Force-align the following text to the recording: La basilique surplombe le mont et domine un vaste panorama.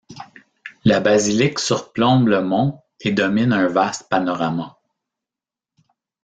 La 0.83 0.99
basilique 0.99 1.59
surplombe 1.59 2.27
le 2.27 2.41
mont 2.41 2.81
et 3.01 3.11
domine 3.11 3.53
un 3.53 3.67
vaste 3.67 4.09
panorama. 4.09 4.79